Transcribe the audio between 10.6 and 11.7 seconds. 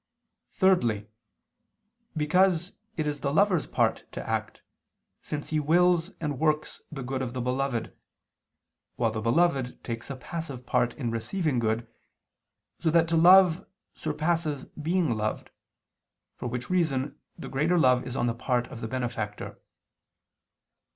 part in receiving